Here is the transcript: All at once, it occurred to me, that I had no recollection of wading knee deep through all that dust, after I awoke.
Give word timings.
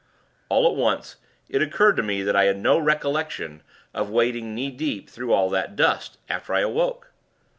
All 0.49 0.67
at 0.67 0.73
once, 0.75 1.17
it 1.47 1.61
occurred 1.61 1.95
to 1.97 2.01
me, 2.01 2.23
that 2.23 2.35
I 2.35 2.45
had 2.45 2.57
no 2.57 2.79
recollection 2.79 3.61
of 3.93 4.09
wading 4.09 4.55
knee 4.55 4.71
deep 4.71 5.07
through 5.07 5.31
all 5.31 5.47
that 5.51 5.75
dust, 5.75 6.17
after 6.27 6.55
I 6.55 6.61
awoke. 6.61 7.11